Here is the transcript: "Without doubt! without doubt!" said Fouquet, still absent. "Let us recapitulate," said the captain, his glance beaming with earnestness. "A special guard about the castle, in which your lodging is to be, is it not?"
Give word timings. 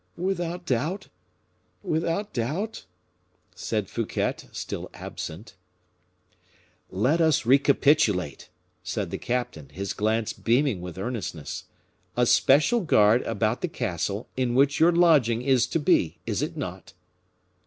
"Without 0.17 0.65
doubt! 0.65 1.09
without 1.83 2.33
doubt!" 2.33 2.85
said 3.53 3.87
Fouquet, 3.87 4.33
still 4.51 4.89
absent. 4.95 5.55
"Let 6.89 7.21
us 7.21 7.45
recapitulate," 7.45 8.49
said 8.81 9.11
the 9.11 9.19
captain, 9.19 9.69
his 9.69 9.93
glance 9.93 10.33
beaming 10.33 10.81
with 10.81 10.97
earnestness. 10.97 11.65
"A 12.17 12.25
special 12.25 12.79
guard 12.79 13.21
about 13.27 13.61
the 13.61 13.67
castle, 13.67 14.27
in 14.35 14.55
which 14.55 14.79
your 14.79 14.91
lodging 14.91 15.43
is 15.43 15.67
to 15.67 15.79
be, 15.79 16.17
is 16.25 16.41
it 16.41 16.57
not?" 16.57 16.93